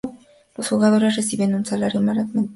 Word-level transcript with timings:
Los 0.57 0.69
jugadores 0.69 1.15
reciben 1.15 1.53
un 1.53 1.63
salario 1.63 2.01
meramente 2.01 2.31
simbólico. 2.33 2.49